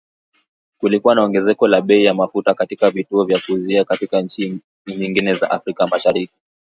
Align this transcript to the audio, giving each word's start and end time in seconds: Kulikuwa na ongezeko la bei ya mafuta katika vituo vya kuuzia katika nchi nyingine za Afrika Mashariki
Kulikuwa 0.79 1.15
na 1.15 1.23
ongezeko 1.23 1.67
la 1.67 1.81
bei 1.81 2.03
ya 2.03 2.13
mafuta 2.13 2.53
katika 2.53 2.89
vituo 2.89 3.25
vya 3.25 3.39
kuuzia 3.39 3.83
katika 3.85 4.21
nchi 4.21 4.59
nyingine 4.97 5.33
za 5.33 5.51
Afrika 5.51 5.87
Mashariki 5.87 6.33